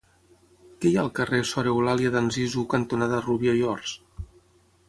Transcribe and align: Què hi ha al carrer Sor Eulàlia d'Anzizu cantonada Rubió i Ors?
Què 0.85 0.89
hi 0.91 0.95
ha 0.95 1.03
al 1.03 1.11
carrer 1.19 1.41
Sor 1.49 1.69
Eulàlia 1.73 2.13
d'Anzizu 2.17 2.65
cantonada 2.75 3.23
Rubió 3.29 3.55
i 3.63 3.67
Ors? 3.75 3.97